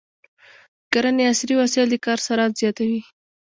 [0.81, 3.01] د کرنې عصري وسایل د کار سرعت زیاتوي.